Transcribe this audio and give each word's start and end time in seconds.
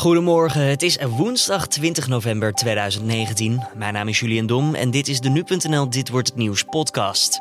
Goedemorgen, 0.00 0.68
het 0.68 0.82
is 0.82 1.04
woensdag 1.18 1.66
20 1.66 2.08
november 2.08 2.52
2019. 2.52 3.60
Mijn 3.76 3.92
naam 3.92 4.08
is 4.08 4.20
Julian 4.20 4.46
Dom 4.46 4.74
en 4.74 4.90
dit 4.90 5.08
is 5.08 5.20
de 5.20 5.28
Nu.nl 5.28 5.90
Dit 5.90 6.10
Wordt 6.10 6.28
Het 6.28 6.36
Nieuws 6.36 6.64
podcast. 6.64 7.40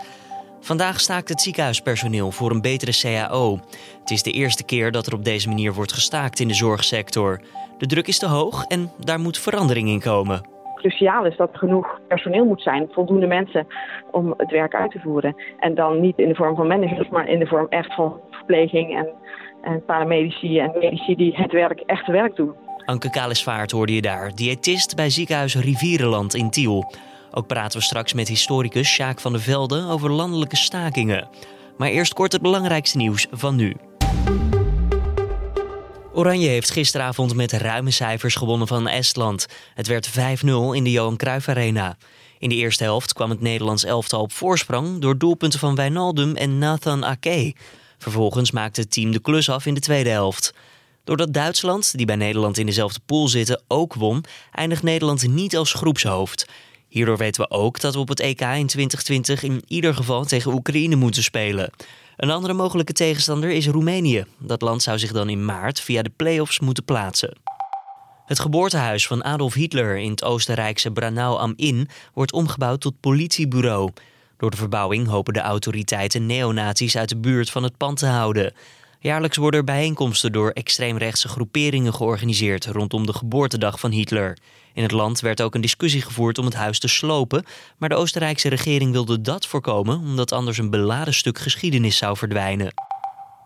Vandaag 0.60 1.00
staakt 1.00 1.30
het 1.30 1.42
ziekenhuispersoneel 1.42 2.32
voor 2.32 2.52
een 2.52 2.62
betere 2.62 2.92
CAO. 3.02 3.60
Het 4.00 4.10
is 4.10 4.24
de 4.24 4.32
eerste 4.32 4.66
keer 4.66 4.92
dat 4.92 5.08
er 5.08 5.14
op 5.14 5.24
deze 5.24 5.48
manier 5.48 5.74
wordt 5.74 5.94
gestaakt 5.94 6.40
in 6.40 6.48
de 6.48 6.54
zorgsector. 6.54 7.42
De 7.78 7.86
druk 7.86 8.08
is 8.08 8.20
te 8.20 8.28
hoog 8.28 8.66
en 8.66 8.92
daar 9.06 9.20
moet 9.20 9.38
verandering 9.38 9.90
in 9.90 10.02
komen. 10.02 10.42
Cruciaal 10.76 11.26
is 11.26 11.38
dat 11.38 11.52
er 11.52 11.58
genoeg 11.58 12.00
personeel 12.08 12.46
moet 12.46 12.62
zijn, 12.62 12.88
voldoende 12.92 13.28
mensen 13.28 13.68
om 14.12 14.34
het 14.38 14.52
werk 14.52 14.76
uit 14.76 14.92
te 14.92 15.00
voeren. 15.00 15.36
En 15.60 15.76
dan 15.76 16.02
niet 16.02 16.18
in 16.18 16.28
de 16.28 16.36
vorm 16.36 16.56
van 16.56 16.68
managers, 16.68 17.10
maar 17.10 17.30
in 17.30 17.40
de 17.40 17.48
vorm 17.48 17.68
echt 17.70 17.96
van 17.96 18.20
en 18.50 19.08
en 19.62 19.86
paramedici 19.86 20.60
en 20.60 20.72
medici 20.80 21.16
die 21.16 21.36
het 21.36 21.52
werk, 21.52 21.80
echt 21.80 22.08
werk 22.08 22.36
doen. 22.36 22.54
Anke 22.86 23.10
Kalisvaart 23.10 23.72
hoorde 23.72 23.94
je 23.94 24.02
daar, 24.02 24.36
diëtist 24.36 24.96
bij 24.96 25.10
ziekenhuis 25.10 25.56
Rivierenland 25.56 26.34
in 26.34 26.50
Tiel. 26.50 26.94
Ook 27.32 27.48
praten 27.48 27.80
we 27.80 27.86
straks 27.86 28.14
met 28.14 28.28
historicus 28.28 28.88
Sjaak 28.88 29.20
van 29.20 29.32
der 29.32 29.42
Velde 29.42 29.88
over 29.90 30.12
landelijke 30.12 30.56
stakingen. 30.56 31.28
Maar 31.78 31.90
eerst 31.90 32.14
kort 32.14 32.32
het 32.32 32.42
belangrijkste 32.42 32.98
nieuws 32.98 33.28
van 33.32 33.56
nu. 33.56 33.76
Oranje 36.14 36.48
heeft 36.48 36.72
gisteravond 36.72 37.36
met 37.36 37.52
ruime 37.52 37.92
cijfers 37.92 38.36
gewonnen 38.36 38.68
van 38.68 38.88
Estland. 38.88 39.48
Het 39.74 39.88
werd 39.88 40.10
5-0 40.10 40.14
in 40.72 40.84
de 40.84 40.92
Johan 40.92 41.18
Cruijff 41.18 41.48
Arena. 41.50 41.98
In 42.38 42.50
de 42.50 42.56
eerste 42.56 42.84
helft 42.84 43.14
kwam 43.14 43.30
het 43.30 43.42
Nederlands 43.42 43.84
elftal 43.84 44.22
op 44.22 44.32
voorsprang 44.32 45.00
door 45.00 45.18
doelpunten 45.18 45.60
van 45.60 45.76
Wijnaldum 45.76 46.36
en 46.36 46.58
Nathan 46.58 47.06
Ake. 47.06 47.54
Vervolgens 48.00 48.52
maakte 48.52 48.82
het 48.82 48.92
team 48.92 49.12
de 49.12 49.22
klus 49.22 49.50
af 49.50 49.66
in 49.66 49.74
de 49.74 49.80
tweede 49.80 50.10
helft. 50.10 50.54
Doordat 51.04 51.34
Duitsland, 51.34 51.98
die 51.98 52.06
bij 52.06 52.16
Nederland 52.16 52.58
in 52.58 52.66
dezelfde 52.66 53.00
pool 53.06 53.28
zitten, 53.28 53.62
ook 53.68 53.94
won, 53.94 54.24
eindigt 54.52 54.84
Nederland 54.84 55.28
niet 55.28 55.58
als 55.58 55.74
groepshoofd. 55.74 56.46
Hierdoor 56.88 57.18
weten 57.18 57.42
we 57.42 57.50
ook 57.50 57.80
dat 57.80 57.94
we 57.94 58.00
op 58.00 58.08
het 58.08 58.20
EK 58.20 58.42
in 58.42 58.68
2020 58.68 59.44
in 59.44 59.64
ieder 59.68 59.96
geval 59.96 60.26
tegen 60.26 60.54
Oekraïne 60.54 60.96
moeten 60.96 61.24
spelen. 61.24 61.72
Een 62.18 62.32
andere 62.32 62.54
mogelijke 62.54 62.94
tegenstander 62.94 63.50
is 63.50 63.68
Roemenië. 63.68 64.26
Dat 64.38 64.62
land 64.62 64.82
zou 64.82 65.00
zich 65.00 65.12
dan 65.12 65.30
in 65.30 65.46
maart 65.46 65.80
via 65.80 66.02
de 66.02 66.12
play-offs 66.16 66.60
moeten 66.60 66.84
plaatsen. 66.84 67.38
Het 68.26 68.40
geboortehuis 68.40 69.08
van 69.08 69.24
Adolf 69.24 69.54
Hitler 69.54 69.98
in 69.98 70.12
het 70.12 70.24
Oostenrijkse 70.24 70.92
Branau 70.92 71.40
am 71.40 71.54
Inn 71.56 71.90
wordt 72.14 72.34
omgebouwd 72.34 72.82
tot 72.82 73.00
politiebureau. 73.00 73.90
Door 74.40 74.52
de 74.52 74.58
verbouwing 74.58 75.08
hopen 75.08 75.34
de 75.34 75.40
autoriteiten 75.40 76.26
neonazies 76.26 76.98
uit 76.98 77.10
de 77.10 77.18
buurt 77.18 77.50
van 77.50 77.64
het 77.64 77.78
pand 77.78 77.98
te 77.98 78.06
houden. 78.06 78.54
Jaarlijks 79.00 79.38
worden 79.38 79.60
er 79.60 79.66
bijeenkomsten 79.66 80.32
door 80.32 80.50
extreemrechtse 80.50 81.28
groeperingen 81.28 81.94
georganiseerd 81.94 82.66
rondom 82.66 83.06
de 83.06 83.14
geboortedag 83.14 83.80
van 83.80 83.92
Hitler. 83.92 84.38
In 84.74 84.84
het 84.84 84.92
land 84.92 85.20
werd 85.20 85.42
ook 85.42 85.56
een 85.56 85.62
discussie 85.62 86.02
gevoerd 86.02 86.38
om 86.38 86.46
het 86.46 86.54
huis 86.54 86.80
te 86.80 86.88
slopen, 86.88 87.46
maar 87.78 87.90
de 87.90 87.96
Oostenrijkse 87.96 88.50
regering 88.50 88.92
wilde 88.92 89.22
dat 89.22 89.48
voorkomen 89.48 90.00
omdat 90.00 90.32
anders 90.32 90.58
een 90.58 90.70
beladen 90.70 91.14
stuk 91.14 91.38
geschiedenis 91.40 91.98
zou 91.98 92.18
verdwijnen. 92.18 92.89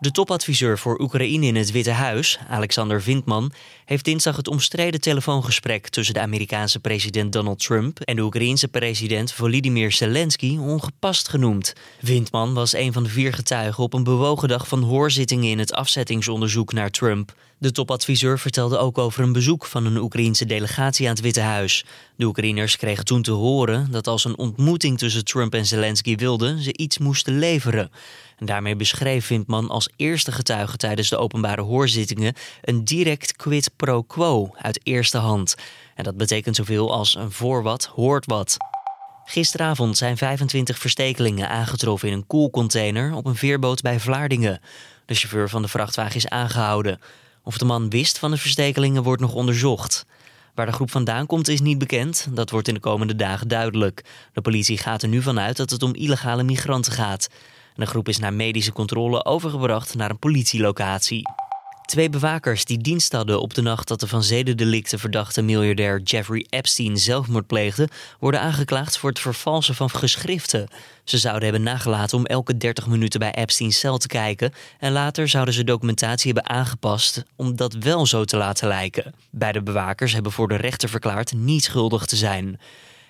De 0.03 0.11
topadviseur 0.11 0.79
voor 0.79 0.99
Oekraïne 0.99 1.45
in 1.45 1.55
het 1.55 1.71
Witte 1.71 1.91
Huis, 1.91 2.39
Alexander 2.49 3.01
Vindman, 3.01 3.51
heeft 3.85 4.05
dinsdag 4.05 4.35
het 4.35 4.47
omstreden 4.47 5.01
telefoongesprek 5.01 5.89
tussen 5.89 6.13
de 6.13 6.19
Amerikaanse 6.19 6.79
president 6.79 7.33
Donald 7.33 7.59
Trump 7.59 7.99
en 7.99 8.15
de 8.15 8.21
Oekraïense 8.21 8.67
president 8.67 9.31
Volodymyr 9.31 9.91
Zelensky 9.91 10.57
ongepast 10.57 11.27
genoemd. 11.27 11.73
Vindman 12.01 12.53
was 12.53 12.73
een 12.73 12.93
van 12.93 13.03
de 13.03 13.09
vier 13.09 13.33
getuigen 13.33 13.83
op 13.83 13.93
een 13.93 14.03
bewogen 14.03 14.47
dag 14.47 14.67
van 14.67 14.83
hoorzittingen 14.83 15.49
in 15.49 15.59
het 15.59 15.73
afzettingsonderzoek 15.73 16.73
naar 16.73 16.89
Trump. 16.89 17.33
De 17.63 17.71
topadviseur 17.71 18.39
vertelde 18.39 18.77
ook 18.77 18.97
over 18.97 19.23
een 19.23 19.33
bezoek 19.33 19.65
van 19.65 19.85
een 19.85 19.97
Oekraïense 19.97 20.45
delegatie 20.45 21.07
aan 21.07 21.13
het 21.13 21.23
Witte 21.23 21.41
Huis. 21.41 21.85
De 22.15 22.25
Oekraïners 22.25 22.77
kregen 22.77 23.05
toen 23.05 23.21
te 23.21 23.31
horen 23.31 23.91
dat 23.91 24.07
als 24.07 24.25
een 24.25 24.37
ontmoeting 24.37 24.97
tussen 24.97 25.25
Trump 25.25 25.53
en 25.53 25.65
Zelensky 25.65 26.15
wilde, 26.15 26.63
ze 26.63 26.77
iets 26.77 26.97
moesten 26.97 27.39
leveren. 27.39 27.91
En 28.37 28.45
daarmee 28.45 28.75
beschreef 28.75 29.25
Vindman 29.25 29.69
als 29.69 29.89
eerste 29.95 30.31
getuige 30.31 30.77
tijdens 30.77 31.09
de 31.09 31.17
openbare 31.17 31.61
hoorzittingen 31.61 32.33
een 32.61 32.83
direct 32.83 33.35
quid 33.35 33.71
pro 33.75 34.01
quo 34.01 34.53
uit 34.57 34.79
eerste 34.83 35.17
hand. 35.17 35.55
En 35.95 36.03
dat 36.03 36.17
betekent 36.17 36.55
zoveel 36.55 36.91
als 36.91 37.15
een 37.15 37.31
voor 37.31 37.63
wat 37.63 37.85
hoort 37.85 38.25
wat. 38.25 38.57
Gisteravond 39.25 39.97
zijn 39.97 40.17
25 40.17 40.77
verstekelingen 40.77 41.49
aangetroffen 41.49 42.07
in 42.07 42.13
een 42.13 42.27
koelcontainer 42.27 43.13
op 43.13 43.25
een 43.25 43.35
veerboot 43.35 43.81
bij 43.81 43.99
Vlaardingen. 43.99 44.61
De 45.05 45.15
chauffeur 45.15 45.49
van 45.49 45.61
de 45.61 45.67
vrachtwagen 45.67 46.15
is 46.15 46.27
aangehouden. 46.27 46.99
Of 47.43 47.57
de 47.57 47.65
man 47.65 47.89
wist 47.89 48.19
van 48.19 48.31
de 48.31 48.37
verstekelingen 48.37 49.03
wordt 49.03 49.21
nog 49.21 49.33
onderzocht. 49.33 50.05
Waar 50.55 50.65
de 50.65 50.71
groep 50.71 50.91
vandaan 50.91 51.25
komt 51.25 51.47
is 51.47 51.61
niet 51.61 51.77
bekend. 51.77 52.27
Dat 52.31 52.49
wordt 52.49 52.67
in 52.67 52.73
de 52.73 52.79
komende 52.79 53.15
dagen 53.15 53.47
duidelijk. 53.47 54.03
De 54.33 54.41
politie 54.41 54.77
gaat 54.77 55.01
er 55.01 55.07
nu 55.07 55.21
vanuit 55.21 55.57
dat 55.57 55.69
het 55.69 55.83
om 55.83 55.95
illegale 55.95 56.43
migranten 56.43 56.91
gaat. 56.91 57.29
De 57.75 57.85
groep 57.85 58.07
is 58.07 58.19
na 58.19 58.29
medische 58.29 58.71
controle 58.71 59.25
overgebracht 59.25 59.95
naar 59.95 60.09
een 60.09 60.19
politielocatie. 60.19 61.21
Twee 61.85 62.09
bewakers 62.09 62.65
die 62.65 62.77
dienst 62.77 63.11
hadden 63.11 63.41
op 63.41 63.53
de 63.53 63.61
nacht 63.61 63.87
dat 63.87 63.99
de 63.99 64.07
van 64.07 64.23
zedendelicten 64.23 64.99
verdachte 64.99 65.41
miljardair 65.41 66.01
Jeffrey 66.01 66.45
Epstein 66.49 66.97
zelfmoord 66.97 67.47
pleegde, 67.47 67.89
worden 68.19 68.41
aangeklaagd 68.41 68.97
voor 68.97 69.09
het 69.09 69.19
vervalsen 69.19 69.75
van 69.75 69.89
geschriften. 69.89 70.67
Ze 71.03 71.17
zouden 71.17 71.43
hebben 71.43 71.63
nagelaten 71.63 72.17
om 72.17 72.25
elke 72.25 72.57
30 72.57 72.87
minuten 72.87 73.19
bij 73.19 73.31
Epstein's 73.31 73.79
cel 73.79 73.97
te 73.97 74.07
kijken 74.07 74.53
en 74.79 74.91
later 74.91 75.27
zouden 75.27 75.53
ze 75.53 75.63
documentatie 75.63 76.33
hebben 76.33 76.51
aangepast 76.51 77.23
om 77.35 77.55
dat 77.55 77.73
wel 77.73 78.05
zo 78.05 78.25
te 78.25 78.37
laten 78.37 78.67
lijken. 78.67 79.13
Beide 79.29 79.61
bewakers 79.61 80.13
hebben 80.13 80.31
voor 80.31 80.47
de 80.47 80.55
rechter 80.55 80.89
verklaard 80.89 81.33
niet 81.33 81.63
schuldig 81.63 82.05
te 82.05 82.15
zijn. 82.15 82.59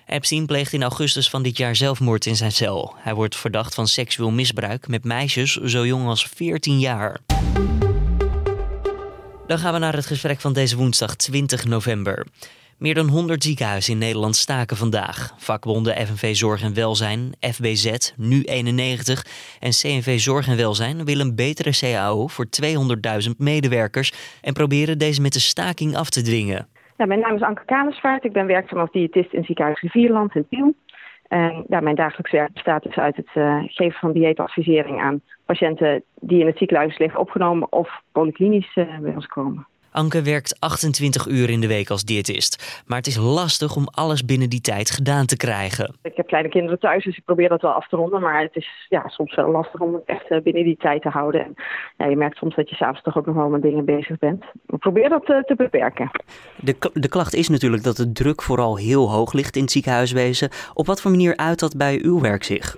Epstein 0.06 0.46
pleegt 0.46 0.72
in 0.72 0.82
augustus 0.82 1.30
van 1.30 1.42
dit 1.42 1.56
jaar 1.56 1.76
zelfmoord 1.76 2.26
in 2.26 2.36
zijn 2.36 2.52
cel. 2.52 2.94
Hij 2.96 3.14
wordt 3.14 3.36
verdacht 3.36 3.74
van 3.74 3.88
seksueel 3.88 4.30
misbruik 4.30 4.88
met 4.88 5.04
meisjes 5.04 5.52
zo 5.52 5.86
jong 5.86 6.06
als 6.06 6.26
14 6.34 6.78
jaar. 6.78 7.20
Dan 9.46 9.58
gaan 9.58 9.72
we 9.72 9.78
naar 9.78 9.94
het 9.94 10.06
gesprek 10.06 10.40
van 10.40 10.52
deze 10.52 10.76
woensdag 10.76 11.16
20 11.16 11.64
november. 11.64 12.26
Meer 12.78 12.94
dan 12.94 13.08
100 13.08 13.42
ziekenhuizen 13.42 13.92
in 13.92 13.98
Nederland 13.98 14.36
staken 14.36 14.76
vandaag. 14.76 15.34
Vakbonden 15.36 16.06
FNV 16.06 16.34
Zorg 16.34 16.62
en 16.62 16.74
Welzijn, 16.74 17.32
FBZ, 17.40 18.12
Nu 18.16 18.42
91 18.42 19.24
en 19.60 19.70
CNV 19.70 20.18
Zorg 20.18 20.48
en 20.48 20.56
Welzijn 20.56 21.04
willen 21.04 21.26
een 21.26 21.34
betere 21.34 21.70
CAO 21.80 22.26
voor 22.26 22.46
200.000 23.26 23.30
medewerkers 23.38 24.38
en 24.42 24.52
proberen 24.52 24.98
deze 24.98 25.20
met 25.20 25.32
de 25.32 25.40
staking 25.40 25.96
af 25.96 26.10
te 26.10 26.22
dwingen. 26.22 26.68
Mijn 26.96 27.20
naam 27.20 27.34
is 27.34 27.42
Anke 27.42 27.64
Kamersvaart. 27.64 28.24
Ik 28.24 28.32
ben 28.32 28.46
werkzaam 28.46 28.78
als 28.78 28.90
diëtist 28.90 29.32
in 29.32 29.44
ziekenhuis 29.44 29.80
Rivierland 29.80 30.34
in 30.34 30.46
Tiel. 30.50 30.74
En 31.28 31.64
ja, 31.68 31.80
mijn 31.80 31.96
dagelijks 31.96 32.32
werk 32.32 32.52
bestaat 32.52 32.82
dus 32.82 32.96
uit 32.96 33.16
het 33.16 33.30
uh, 33.34 33.62
geven 33.66 33.98
van 33.98 34.12
dieetadvisering 34.12 35.00
aan 35.00 35.20
patiënten 35.46 36.02
die 36.20 36.40
in 36.40 36.46
het 36.46 36.58
ziekenhuis 36.58 36.98
liggen 36.98 37.20
opgenomen 37.20 37.72
of 37.72 38.02
polyklinisch 38.12 38.76
uh, 38.76 38.98
bij 38.98 39.14
ons 39.14 39.26
komen. 39.26 39.66
Anke 39.94 40.22
werkt 40.22 40.56
28 40.60 41.26
uur 41.26 41.50
in 41.50 41.60
de 41.60 41.66
week 41.66 41.90
als 41.90 42.04
diëtist. 42.04 42.82
Maar 42.86 42.98
het 42.98 43.06
is 43.06 43.16
lastig 43.16 43.76
om 43.76 43.86
alles 43.90 44.24
binnen 44.24 44.50
die 44.50 44.60
tijd 44.60 44.90
gedaan 44.90 45.26
te 45.26 45.36
krijgen. 45.36 45.94
Ik 46.02 46.16
heb 46.16 46.26
kleine 46.26 46.48
kinderen 46.48 46.78
thuis, 46.78 47.04
dus 47.04 47.16
ik 47.16 47.24
probeer 47.24 47.48
dat 47.48 47.62
wel 47.62 47.70
af 47.70 47.88
te 47.88 47.96
ronden. 47.96 48.20
Maar 48.20 48.42
het 48.42 48.56
is 48.56 48.86
ja, 48.88 49.08
soms 49.08 49.34
wel 49.34 49.50
lastig 49.50 49.80
om 49.80 49.94
het 49.94 50.02
echt 50.06 50.30
eh, 50.30 50.40
binnen 50.40 50.64
die 50.64 50.76
tijd 50.76 51.02
te 51.02 51.08
houden. 51.08 51.40
En 51.44 51.54
ja, 51.96 52.06
je 52.06 52.16
merkt 52.16 52.36
soms 52.36 52.54
dat 52.54 52.68
je 52.68 52.74
s'avonds 52.74 53.02
toch 53.02 53.18
ook 53.18 53.26
nog 53.26 53.34
wel 53.34 53.48
met 53.48 53.62
dingen 53.62 53.84
bezig 53.84 54.18
bent. 54.18 54.44
Ik 54.66 54.78
probeer 54.78 55.08
dat 55.08 55.28
uh, 55.28 55.42
te 55.42 55.54
beperken. 55.54 56.10
De, 56.56 56.76
de 56.92 57.08
klacht 57.08 57.34
is 57.34 57.48
natuurlijk 57.48 57.82
dat 57.82 57.96
de 57.96 58.12
druk 58.12 58.42
vooral 58.42 58.76
heel 58.76 59.10
hoog 59.10 59.32
ligt 59.32 59.56
in 59.56 59.62
het 59.62 59.72
ziekenhuiswezen. 59.72 60.50
Op 60.74 60.86
wat 60.86 61.00
voor 61.00 61.10
manier 61.10 61.36
uit 61.36 61.60
dat 61.60 61.76
bij 61.76 61.98
uw 62.02 62.20
werk 62.20 62.44
zich? 62.44 62.76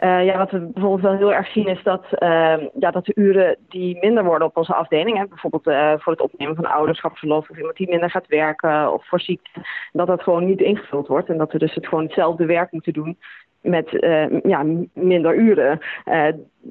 Uh, 0.00 0.24
ja, 0.24 0.38
wat 0.38 0.50
we 0.50 0.58
bijvoorbeeld 0.58 1.02
wel 1.02 1.16
heel 1.16 1.34
erg 1.34 1.48
zien 1.52 1.66
is 1.66 1.82
dat, 1.82 2.04
uh, 2.18 2.56
ja, 2.78 2.90
dat 2.90 3.04
de 3.04 3.12
uren 3.14 3.56
die 3.68 3.98
minder 4.00 4.24
worden 4.24 4.48
op 4.48 4.56
onze 4.56 4.74
afdeling, 4.74 5.16
hè, 5.16 5.26
bijvoorbeeld 5.26 5.66
uh, 5.66 5.92
voor 5.96 6.12
het 6.12 6.22
opnemen 6.22 6.54
van 6.54 6.66
ouderschapsverlof 6.66 7.50
of 7.50 7.56
iemand 7.56 7.76
die 7.76 7.88
minder 7.88 8.10
gaat 8.10 8.26
werken 8.26 8.92
of 8.92 9.06
voor 9.06 9.20
ziekte, 9.20 9.50
dat 9.92 10.06
dat 10.06 10.22
gewoon 10.22 10.44
niet 10.44 10.60
ingevuld 10.60 11.06
wordt 11.06 11.28
en 11.28 11.38
dat 11.38 11.52
we 11.52 11.58
dus 11.58 11.74
het 11.74 11.86
gewoon 11.86 12.04
hetzelfde 12.04 12.46
werk 12.46 12.72
moeten 12.72 12.92
doen 12.92 13.18
met 13.60 13.90
ja, 14.42 14.64
minder 14.92 15.36
uren 15.36 15.78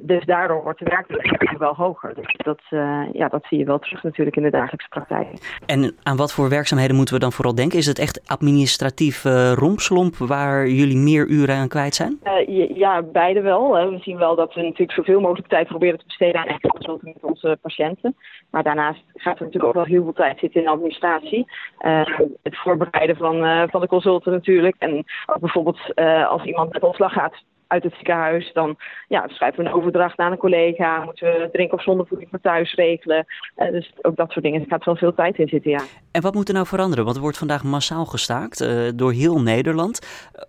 dus 0.01 0.25
daardoor 0.25 0.63
wordt 0.63 0.79
de 0.79 0.85
werkdruk 0.85 1.57
wel 1.57 1.73
hoger. 1.73 2.13
Dus 2.15 2.35
dat, 2.37 2.61
uh, 2.69 3.01
ja, 3.13 3.27
dat 3.27 3.45
zie 3.45 3.57
je 3.57 3.65
wel 3.65 3.79
terug 3.79 4.03
natuurlijk 4.03 4.35
in 4.35 4.43
de 4.43 4.49
dagelijkse 4.49 4.87
praktijk. 4.89 5.27
En 5.65 5.95
aan 6.03 6.17
wat 6.17 6.33
voor 6.33 6.49
werkzaamheden 6.49 6.95
moeten 6.95 7.13
we 7.13 7.19
dan 7.19 7.31
vooral 7.31 7.55
denken? 7.55 7.77
Is 7.77 7.85
het 7.85 7.99
echt 7.99 8.27
administratief 8.27 9.25
uh, 9.25 9.53
rompslomp 9.53 10.15
waar 10.15 10.67
jullie 10.67 10.97
meer 10.97 11.27
uren 11.27 11.55
aan 11.55 11.67
kwijt 11.67 11.95
zijn? 11.95 12.19
Uh, 12.23 12.77
ja, 12.77 13.01
beide 13.01 13.41
wel. 13.41 13.71
We 13.71 13.99
zien 14.01 14.17
wel 14.17 14.35
dat 14.35 14.53
we 14.53 14.61
natuurlijk 14.61 14.91
zoveel 14.91 15.19
mogelijk 15.19 15.47
tijd 15.47 15.67
proberen 15.67 15.99
te 15.99 16.05
besteden 16.05 16.41
aan 16.41 16.59
consulten 16.59 17.11
met 17.13 17.23
onze 17.23 17.57
patiënten. 17.61 18.15
Maar 18.49 18.63
daarnaast 18.63 19.03
gaat 19.13 19.37
er 19.39 19.45
natuurlijk 19.45 19.65
ook 19.65 19.73
wel 19.73 19.93
heel 19.93 20.03
veel 20.03 20.13
tijd 20.13 20.39
zitten 20.39 20.61
in 20.61 20.67
administratie. 20.67 21.45
het 22.43 22.57
voorbereiden 22.57 23.15
van, 23.15 23.69
van 23.69 23.81
de 23.81 23.87
consulten 23.87 24.31
natuurlijk. 24.31 24.75
En 24.79 25.05
ook 25.25 25.39
bijvoorbeeld 25.39 25.95
als 26.27 26.43
iemand 26.43 26.73
met 26.73 26.83
ontslag 26.83 27.13
gaat 27.13 27.43
uit 27.75 27.83
het 27.83 27.93
ziekenhuis. 27.95 28.53
Dan 28.53 28.77
ja, 29.07 29.27
schrijven 29.27 29.63
we 29.63 29.69
een 29.69 29.75
overdracht 29.75 30.17
aan 30.17 30.31
een 30.31 30.37
collega. 30.37 31.03
Moeten 31.03 31.27
we 31.27 31.49
drink- 31.51 31.73
of 31.73 31.83
zondevoeding 31.83 32.29
voor 32.29 32.41
thuis 32.41 32.73
regelen. 32.73 33.25
Uh, 33.57 33.71
dus 33.71 33.93
ook 34.01 34.15
dat 34.15 34.31
soort 34.31 34.45
dingen. 34.45 34.61
Er 34.61 34.67
gaat 34.67 34.85
wel 34.85 34.95
veel 34.95 35.13
tijd 35.13 35.37
in 35.37 35.47
zitten, 35.47 35.71
ja. 35.71 35.81
En 36.11 36.21
wat 36.21 36.33
moet 36.33 36.47
er 36.47 36.53
nou 36.53 36.65
veranderen? 36.65 37.03
Want 37.03 37.15
er 37.15 37.21
wordt 37.21 37.37
vandaag 37.37 37.63
massaal 37.63 38.05
gestaakt 38.05 38.61
uh, 38.61 38.89
door 38.95 39.11
heel 39.11 39.41
Nederland. 39.41 39.99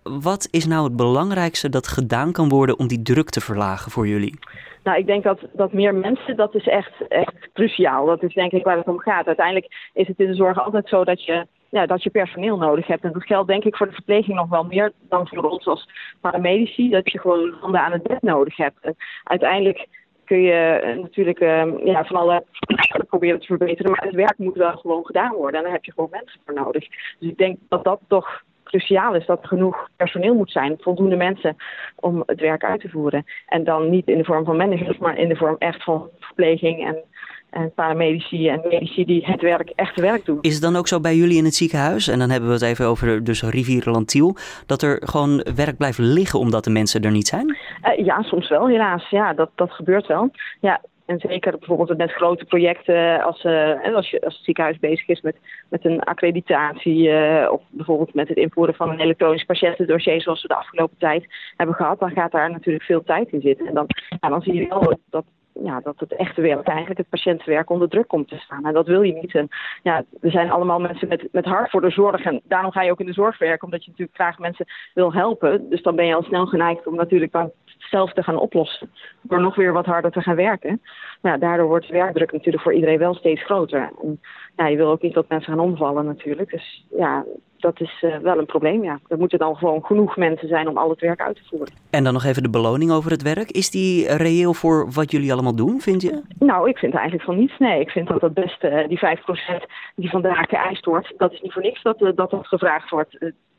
Wat 0.03 0.47
is 0.51 0.67
nou 0.67 0.83
het 0.83 0.95
belangrijkste 0.95 1.69
dat 1.69 1.87
gedaan 1.87 2.31
kan 2.31 2.49
worden 2.49 2.79
om 2.79 2.87
die 2.87 3.01
druk 3.01 3.29
te 3.29 3.41
verlagen 3.41 3.91
voor 3.91 4.07
jullie? 4.07 4.39
Nou, 4.83 4.99
ik 4.99 5.05
denk 5.05 5.23
dat, 5.23 5.39
dat 5.53 5.73
meer 5.73 5.95
mensen, 5.95 6.35
dat 6.35 6.55
is 6.55 6.67
echt, 6.67 7.07
echt 7.07 7.49
cruciaal. 7.53 8.05
Dat 8.05 8.23
is 8.23 8.33
denk 8.33 8.51
ik 8.51 8.63
waar 8.63 8.77
het 8.77 8.87
om 8.87 8.99
gaat. 8.99 9.27
Uiteindelijk 9.27 9.89
is 9.93 10.07
het 10.07 10.19
in 10.19 10.27
de 10.27 10.35
zorg 10.35 10.63
altijd 10.63 10.87
zo 10.87 11.03
dat 11.03 11.25
je, 11.25 11.47
ja, 11.69 11.85
dat 11.85 12.03
je 12.03 12.09
personeel 12.09 12.57
nodig 12.57 12.87
hebt. 12.87 13.03
En 13.03 13.11
dat 13.11 13.25
geldt 13.25 13.47
denk 13.47 13.63
ik 13.63 13.75
voor 13.75 13.87
de 13.87 13.93
verpleging 13.93 14.37
nog 14.37 14.49
wel 14.49 14.63
meer 14.63 14.91
dan 15.09 15.27
voor 15.27 15.49
ons 15.49 15.67
als 15.67 15.89
paramedici. 16.21 16.89
Dat 16.89 17.11
je 17.11 17.19
gewoon 17.19 17.55
handen 17.61 17.81
aan 17.81 17.91
het 17.91 18.03
bed 18.03 18.21
nodig 18.21 18.57
hebt. 18.57 18.77
En 18.81 18.95
uiteindelijk 19.23 19.87
kun 20.25 20.41
je 20.41 20.53
eh, 20.53 20.97
natuurlijk 20.97 21.39
uh, 21.39 21.85
ja, 21.85 22.05
van 22.05 22.15
alle 22.15 22.43
proberen 23.07 23.39
te 23.39 23.45
verbeteren. 23.45 23.91
Maar 23.91 24.03
het 24.03 24.15
werk 24.15 24.37
moet 24.37 24.55
wel 24.55 24.77
gewoon 24.77 25.05
gedaan 25.05 25.33
worden. 25.33 25.57
En 25.57 25.63
daar 25.63 25.73
heb 25.73 25.85
je 25.85 25.91
gewoon 25.91 26.09
mensen 26.11 26.39
voor 26.45 26.53
nodig. 26.53 26.87
Dus 27.19 27.29
ik 27.29 27.37
denk 27.37 27.57
dat 27.69 27.83
dat 27.83 27.99
toch 28.07 28.43
cruciaal 28.63 29.15
is 29.15 29.25
dat 29.25 29.41
er 29.41 29.47
genoeg 29.47 29.89
personeel 29.95 30.35
moet 30.35 30.51
zijn, 30.51 30.77
voldoende 30.79 31.15
mensen 31.15 31.55
om 31.95 32.23
het 32.25 32.39
werk 32.39 32.63
uit 32.63 32.81
te 32.81 32.89
voeren. 32.89 33.25
En 33.47 33.63
dan 33.63 33.89
niet 33.89 34.07
in 34.07 34.17
de 34.17 34.23
vorm 34.23 34.45
van 34.45 34.57
managers, 34.57 34.97
maar 34.97 35.17
in 35.17 35.29
de 35.29 35.35
vorm 35.35 35.55
echt 35.59 35.83
van 35.83 36.09
verpleging 36.19 36.85
en, 36.85 37.03
en 37.49 37.71
paramedici 37.75 38.47
en 38.47 38.61
medici 38.69 39.05
die 39.05 39.25
het 39.25 39.41
werk, 39.41 39.69
echte 39.75 40.01
werk 40.01 40.25
doen. 40.25 40.37
Is 40.41 40.53
het 40.53 40.63
dan 40.63 40.75
ook 40.75 40.87
zo 40.87 40.99
bij 40.99 41.15
jullie 41.15 41.37
in 41.37 41.45
het 41.45 41.55
ziekenhuis, 41.55 42.07
en 42.07 42.19
dan 42.19 42.29
hebben 42.29 42.49
we 42.49 42.55
het 42.55 42.63
even 42.63 42.85
over 42.85 43.23
dus 43.23 43.43
Rivierenland 43.43 44.07
Tiel, 44.07 44.35
dat 44.65 44.81
er 44.81 45.01
gewoon 45.05 45.45
werk 45.55 45.77
blijft 45.77 45.97
liggen 45.97 46.39
omdat 46.39 46.63
de 46.63 46.69
mensen 46.69 47.01
er 47.01 47.11
niet 47.11 47.27
zijn? 47.27 47.57
Uh, 47.83 48.05
ja, 48.05 48.21
soms 48.21 48.49
wel 48.49 48.67
helaas. 48.67 49.09
Ja, 49.09 49.33
dat, 49.33 49.49
dat 49.55 49.71
gebeurt 49.71 50.07
wel. 50.07 50.31
Ja, 50.61 50.81
en 51.07 51.19
zeker 51.19 51.57
bijvoorbeeld 51.57 51.97
met 51.97 52.11
grote 52.11 52.45
projecten, 52.45 53.23
als, 53.23 53.43
uh, 53.43 53.95
als, 53.95 54.09
je, 54.09 54.21
als 54.21 54.35
het 54.35 54.43
ziekenhuis 54.43 54.79
bezig 54.79 55.07
is 55.07 55.21
met, 55.21 55.35
met 55.69 55.85
een 55.85 55.99
accreditatie 55.99 57.09
uh, 57.09 57.47
of 57.51 57.61
bijvoorbeeld 57.69 58.13
met 58.13 58.27
het 58.27 58.37
invoeren 58.37 58.75
van 58.75 58.89
een 58.89 58.99
elektronisch 58.99 59.43
patiëntendossier 59.43 60.21
zoals 60.21 60.41
we 60.41 60.47
de 60.47 60.55
afgelopen 60.55 60.97
tijd 60.97 61.25
hebben 61.57 61.75
gehad, 61.75 61.99
dan 61.99 62.11
gaat 62.11 62.31
daar 62.31 62.51
natuurlijk 62.51 62.85
veel 62.85 63.03
tijd 63.03 63.31
in 63.31 63.41
zitten. 63.41 63.67
En 63.67 63.73
dan, 63.73 63.85
ja, 64.19 64.29
dan 64.29 64.41
zie 64.41 64.53
je 64.53 64.67
wel 64.67 64.99
dat, 65.09 65.25
ja, 65.63 65.79
dat 65.79 65.99
het 65.99 66.15
echte 66.15 66.41
werk, 66.41 66.67
eigenlijk 66.67 66.97
het 66.97 67.09
patiëntenwerk, 67.09 67.69
onder 67.69 67.89
druk 67.89 68.07
komt 68.07 68.27
te 68.27 68.37
staan. 68.37 68.65
En 68.65 68.73
dat 68.73 68.87
wil 68.87 69.01
je 69.01 69.13
niet. 69.13 69.35
En 69.35 69.47
ja, 69.83 70.03
we 70.19 70.29
zijn 70.29 70.51
allemaal 70.51 70.79
mensen 70.79 71.07
met, 71.07 71.27
met 71.31 71.45
hart 71.45 71.69
voor 71.69 71.81
de 71.81 71.89
zorg. 71.89 72.23
En 72.23 72.41
daarom 72.43 72.71
ga 72.71 72.81
je 72.81 72.91
ook 72.91 72.99
in 72.99 73.05
de 73.05 73.13
zorg 73.13 73.37
werken, 73.37 73.63
omdat 73.63 73.83
je 73.83 73.89
natuurlijk 73.89 74.17
graag 74.17 74.39
mensen 74.39 74.65
wil 74.93 75.13
helpen. 75.13 75.69
Dus 75.69 75.81
dan 75.81 75.95
ben 75.95 76.05
je 76.05 76.15
al 76.15 76.23
snel 76.23 76.45
geneigd 76.45 76.87
om 76.87 76.95
natuurlijk 76.95 77.31
dan 77.31 77.51
zelf 77.77 78.13
te 78.13 78.23
gaan 78.23 78.39
oplossen. 78.39 78.91
Door 79.21 79.41
nog 79.41 79.55
weer 79.55 79.73
wat 79.73 79.85
harder 79.85 80.11
te 80.11 80.21
gaan 80.21 80.35
werken. 80.35 80.81
Maar 81.21 81.31
ja, 81.31 81.37
daardoor 81.37 81.67
wordt 81.67 81.87
de 81.87 81.93
werkdruk 81.93 82.31
natuurlijk 82.31 82.63
voor 82.63 82.73
iedereen 82.73 82.99
wel 82.99 83.13
steeds 83.13 83.43
groter. 83.43 83.91
En, 84.01 84.21
ja, 84.55 84.67
je 84.67 84.77
wil 84.77 84.89
ook 84.89 85.01
niet 85.01 85.13
dat 85.13 85.29
mensen 85.29 85.53
gaan 85.53 85.63
omvallen 85.63 86.05
natuurlijk. 86.05 86.51
Dus 86.51 86.85
ja, 86.89 87.25
dat 87.59 87.81
is 87.81 88.01
uh, 88.01 88.17
wel 88.17 88.37
een 88.37 88.45
probleem, 88.45 88.83
ja. 88.83 88.99
Er 89.07 89.17
moeten 89.17 89.39
dan 89.39 89.55
gewoon 89.55 89.85
genoeg 89.85 90.17
mensen 90.17 90.47
zijn 90.47 90.67
om 90.67 90.77
al 90.77 90.89
het 90.89 90.99
werk 90.99 91.21
uit 91.21 91.35
te 91.35 91.43
voeren. 91.49 91.73
En 91.89 92.03
dan 92.03 92.13
nog 92.13 92.23
even 92.23 92.43
de 92.43 92.49
beloning 92.49 92.91
over 92.91 93.11
het 93.11 93.21
werk. 93.21 93.51
Is 93.51 93.69
die 93.69 94.15
reëel 94.15 94.53
voor 94.53 94.91
wat 94.91 95.11
jullie 95.11 95.33
allemaal 95.33 95.55
doen, 95.55 95.81
vind 95.81 96.01
je? 96.01 96.21
Nou, 96.39 96.69
ik 96.69 96.77
vind 96.77 96.93
eigenlijk 96.93 97.23
van 97.23 97.37
niets. 97.37 97.57
Nee, 97.57 97.79
ik 97.79 97.89
vind 97.89 98.07
dat 98.07 98.21
het 98.21 98.33
beste, 98.33 98.85
die 98.87 98.99
5% 98.99 99.63
die 99.95 100.09
vandaag 100.09 100.49
geëist 100.49 100.85
wordt, 100.85 101.13
dat 101.17 101.31
is 101.31 101.41
niet 101.41 101.53
voor 101.53 101.61
niks 101.61 101.81
dat 101.81 101.99
dat, 101.99 102.15
dat 102.15 102.47
gevraagd 102.47 102.89
wordt 102.89 103.17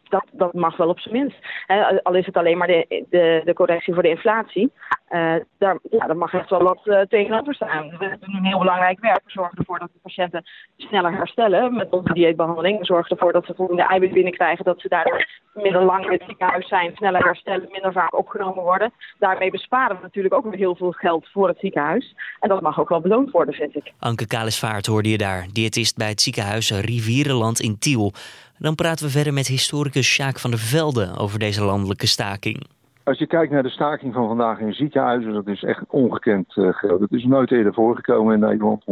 dat, 0.09 0.25
dat 0.33 0.53
mag 0.53 0.77
wel 0.77 0.89
op 0.89 0.99
zijn 1.01 1.15
minst. 1.15 1.37
al 2.03 2.15
is 2.15 2.27
het 2.27 2.37
alleen 2.37 2.59
maar 2.59 2.67
de, 2.67 3.05
de, 3.11 3.43
de 3.45 3.53
correctie 3.53 3.95
voor 3.95 4.03
de 4.03 4.09
inflatie. 4.09 4.73
Uh, 5.11 5.35
daar, 5.59 5.79
ja, 5.91 6.15
mag 6.15 6.35
echt 6.35 6.51
wel 6.51 6.63
wat 6.63 6.81
uh, 6.85 7.01
tegenover 7.01 7.55
staan. 7.55 7.89
We 7.99 8.17
doen 8.21 8.35
een 8.35 8.45
heel 8.45 8.59
belangrijk 8.59 9.01
werk. 9.01 9.21
We 9.25 9.31
zorgen 9.31 9.59
ervoor 9.59 9.79
dat 9.79 9.91
de 9.93 9.99
patiënten 10.03 10.45
sneller 10.77 11.13
herstellen 11.13 11.75
met 11.75 11.91
onze 11.91 12.13
dieetbehandeling. 12.13 12.79
We 12.79 12.85
zorgen 12.85 13.11
ervoor 13.11 13.33
dat 13.33 13.45
ze 13.45 13.55
voldoende 13.55 13.83
eiwit 13.83 14.13
binnenkrijgen. 14.13 14.65
Dat 14.65 14.81
ze 14.81 14.89
daardoor 14.89 15.27
minder 15.55 15.83
lang 15.83 16.05
in 16.05 16.13
het 16.13 16.23
ziekenhuis 16.27 16.69
zijn, 16.69 16.91
sneller 16.95 17.25
herstellen, 17.25 17.69
minder 17.71 17.93
vaak 17.93 18.19
opgenomen 18.19 18.63
worden. 18.63 18.93
Daarmee 19.19 19.51
besparen 19.51 19.97
we 19.97 20.03
natuurlijk 20.03 20.35
ook 20.35 20.45
weer 20.45 20.59
heel 20.59 20.77
veel 20.77 20.93
geld 20.93 21.29
voor 21.33 21.49
het 21.49 21.59
ziekenhuis. 21.59 22.15
En 22.41 22.49
dat 22.49 22.61
mag 22.61 22.81
ook 22.81 22.89
wel 22.89 23.01
beloond 23.01 23.31
worden, 23.31 23.55
vind 23.55 23.77
ik. 23.77 23.93
Anke 23.99 24.27
Kalesvaart 24.27 24.87
hoorde 24.87 25.11
je 25.11 25.19
daar, 25.19 25.47
diëtist 25.53 25.97
bij 25.97 26.09
het 26.09 26.21
ziekenhuis 26.21 26.71
Rivierenland 26.71 27.61
in 27.61 27.79
Tiel. 27.79 28.13
Dan 28.59 28.75
praten 28.75 29.05
we 29.07 29.11
verder 29.11 29.33
met 29.33 29.47
historicus 29.47 30.07
Sjaak 30.07 30.39
van 30.39 30.51
der 30.51 30.61
Velde 30.61 31.13
over 31.17 31.39
deze 31.39 31.65
landelijke 31.65 32.07
staking. 32.07 32.67
Als 33.05 33.19
je 33.19 33.27
kijkt 33.27 33.53
naar 33.53 33.63
de 33.63 33.69
staking 33.69 34.15
van 34.15 34.27
vandaag 34.27 34.59
in 34.59 34.73
ziekenhuizen, 34.73 35.33
dat 35.33 35.47
is 35.47 35.63
echt 35.63 35.85
ongekend 35.89 36.57
uh, 36.57 36.69
groot. 36.73 37.01
Het 37.01 37.13
is 37.13 37.25
nooit 37.25 37.51
eerder 37.51 37.75
voorgekomen 37.75 38.35
in 38.35 38.41
Nederland. 38.41 38.85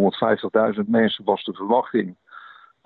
150.000 0.78 0.82
mensen 0.86 1.24
was 1.24 1.44
de 1.44 1.52
verwachting 1.52 2.16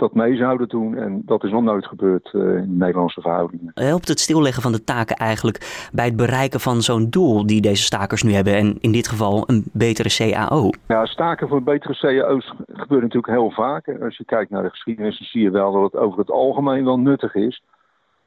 dat 0.01 0.15
mee 0.15 0.37
zouden 0.37 0.69
doen. 0.69 0.97
En 0.97 1.23
dat 1.25 1.45
is 1.45 1.51
nog 1.51 1.63
nooit 1.63 1.87
gebeurd 1.87 2.31
uh, 2.33 2.57
in 2.57 2.77
Nederlandse 2.77 3.21
verhoudingen. 3.21 3.71
Helpt 3.75 4.09
het 4.09 4.21
stilleggen 4.21 4.63
van 4.63 4.73
de 4.73 4.85
taken 4.85 5.17
eigenlijk 5.17 5.89
bij 5.93 6.05
het 6.05 6.17
bereiken 6.17 6.61
van 6.61 6.83
zo'n 6.83 7.11
doel 7.11 7.47
die 7.47 7.61
deze 7.61 7.83
stakers 7.83 8.23
nu 8.23 8.33
hebben? 8.33 8.55
En 8.55 8.79
in 8.81 8.93
dit 8.93 9.09
geval 9.09 9.43
een 9.47 9.65
betere 9.73 10.09
CAO? 10.09 10.71
Ja, 10.89 11.07
staken 11.07 11.49
voor 11.49 11.63
betere 11.63 11.95
CAO's 11.95 12.53
gebeurt 12.67 13.03
natuurlijk 13.03 13.33
heel 13.33 13.51
vaak. 13.51 14.01
Als 14.03 14.17
je 14.17 14.25
kijkt 14.25 14.51
naar 14.51 14.63
de 14.63 14.71
geschiedenis, 14.71 15.19
dan 15.19 15.27
zie 15.27 15.43
je 15.43 15.51
wel 15.51 15.73
dat 15.73 15.93
het 15.93 16.01
over 16.01 16.19
het 16.19 16.31
algemeen 16.31 16.85
wel 16.85 16.99
nuttig 16.99 17.35
is. 17.35 17.63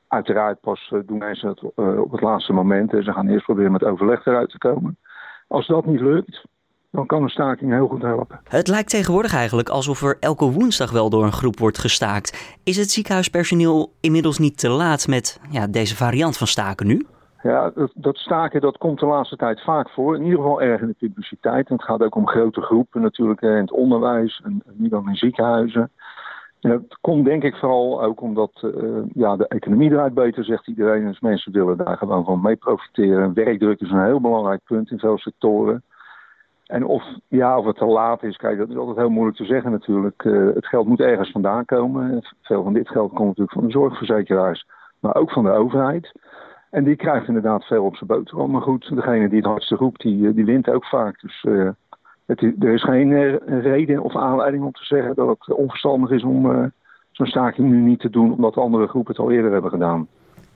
Uiteraard 0.08 0.60
pas 0.60 0.92
uh, 0.94 1.00
doen 1.06 1.18
mensen 1.18 1.50
het 1.50 1.62
uh, 1.76 2.02
op 2.02 2.12
het 2.12 2.22
laatste 2.22 2.54
moment. 2.54 2.94
En 2.94 3.04
ze 3.04 3.14
gaan 3.14 3.28
eerst 3.30 3.46
proberen 3.46 3.72
met 3.72 3.84
overleg 3.84 4.26
eruit 4.26 4.50
te 4.50 4.58
komen. 4.58 4.98
Als 5.48 5.68
dat 5.68 5.86
niet 5.86 6.02
lukt, 6.02 6.46
dan 6.94 7.06
kan 7.06 7.24
een 7.24 7.30
staking 7.30 7.72
heel 7.72 7.88
goed 7.88 8.02
helpen. 8.02 8.40
Het 8.44 8.68
lijkt 8.68 8.90
tegenwoordig 8.90 9.34
eigenlijk 9.36 9.70
alsof 9.70 10.02
er 10.02 10.18
elke 10.20 10.46
woensdag 10.46 10.92
wel 10.92 11.10
door 11.10 11.24
een 11.24 11.32
groep 11.32 11.60
wordt 11.60 11.78
gestaakt. 11.78 12.58
Is 12.64 12.78
het 12.78 12.92
ziekenhuispersoneel 12.92 13.94
inmiddels 14.02 14.38
niet 14.38 14.60
te 14.60 14.70
laat 14.70 15.08
met 15.08 15.40
ja, 15.50 15.68
deze 15.68 15.96
variant 15.96 16.38
van 16.38 16.48
staken 16.48 16.88
nu? 16.88 17.06
Ja, 17.44 17.72
dat, 17.76 17.92
dat, 17.96 18.18
staken 18.18 18.62
dat 18.62 18.78
komt 18.78 19.00
de 19.00 19.06
laatste 19.06 19.36
tijd 19.36 19.62
vaak 19.62 19.90
voor. 19.90 20.16
In 20.16 20.24
ieder 20.24 20.38
geval 20.38 20.62
erg 20.62 20.82
in 20.82 20.88
de 20.88 20.96
publiciteit. 21.08 21.70
En 21.70 21.76
het 21.76 21.86
gaat 21.86 22.04
ook 22.04 22.16
om 22.16 22.28
grote 22.28 22.62
groepen 22.62 23.02
natuurlijk 23.02 23.42
in 23.42 23.50
het 23.50 23.72
onderwijs 23.72 24.42
en 24.44 24.64
niet 24.74 24.92
dan 24.92 25.10
in 25.10 25.16
ziekenhuizen. 25.16 25.92
En 26.60 26.70
dat 26.70 26.98
komt 27.02 27.26
denk 27.26 27.44
ik 27.44 27.56
vooral 27.56 28.04
ook 28.04 28.22
omdat 28.22 28.52
uh, 28.62 29.02
ja, 29.14 29.36
de 29.36 29.48
economie 29.48 29.92
eruit 29.92 30.14
beter, 30.14 30.46
zegt 30.46 30.68
iedereen. 30.68 31.06
Dus 31.06 31.20
mensen 31.20 31.52
willen 31.52 31.78
daar 31.78 31.98
gewoon 31.98 32.26
van 32.26 32.42
mee 32.42 32.56
profiteren. 32.56 33.34
Werkdruk 33.34 33.80
is 33.80 33.92
een 33.92 34.06
heel 34.06 34.22
belangrijk 34.22 34.62
punt 34.64 34.92
in 34.92 35.00
veel 35.00 35.18
sectoren. 35.18 35.84
En 36.64 36.86
of, 36.86 37.04
ja, 37.28 37.58
of 37.58 37.66
het 37.66 37.78
te 37.78 37.86
laat 37.86 38.24
is, 38.24 38.38
kijk, 38.38 38.58
dat 38.58 38.70
is 38.70 38.76
altijd 38.76 38.98
heel 38.98 39.10
moeilijk 39.10 39.38
te 39.38 39.46
zeggen 39.46 39.72
natuurlijk. 39.72 40.24
Uh, 40.24 40.54
het 40.54 40.68
geld 40.68 40.88
moet 40.88 41.00
ergens 41.00 41.32
vandaan 41.32 41.66
komen. 41.66 42.22
Veel 42.42 42.64
van 42.64 42.74
dit 42.74 42.90
geld 42.90 43.14
komt 43.14 43.28
natuurlijk 43.28 43.58
van 43.58 43.66
de 43.66 43.72
zorgverzekeraars, 43.72 44.66
maar 45.00 45.16
ook 45.16 45.32
van 45.32 45.44
de 45.44 45.52
overheid. 45.52 46.12
En 46.70 46.84
die 46.84 46.96
krijgt 46.96 47.28
inderdaad 47.28 47.64
veel 47.64 47.84
op 47.84 47.96
zijn 47.96 48.10
boterham. 48.10 48.52
Maar 48.52 48.62
goed, 48.62 48.96
degene 48.96 49.30
die 49.30 49.38
het 49.38 49.48
hardste 49.48 49.76
roept, 49.76 50.02
die, 50.02 50.28
eh, 50.28 50.36
die 50.36 50.46
wint 50.46 50.70
ook 50.70 50.86
vaak. 50.86 51.20
Dus 51.22 51.46
het, 52.26 52.42
er 52.42 52.74
is 52.74 52.84
geen 52.84 53.38
reden 53.62 54.02
of 54.02 54.16
aanleiding 54.16 54.64
om 54.64 54.72
te 54.72 54.86
zeggen 54.86 55.16
dat 55.16 55.28
het 55.28 55.56
onverstandig 55.58 56.10
is 56.10 56.24
om 56.24 56.72
zo'n 57.12 57.28
staking 57.28 57.70
nu 57.70 57.78
niet 57.78 58.00
te 58.00 58.10
doen, 58.10 58.32
omdat 58.34 58.58
andere 58.58 58.88
groepen 58.88 59.12
het 59.12 59.22
al 59.22 59.32
eerder 59.32 59.52
hebben 59.52 59.72
gedaan. 59.72 60.08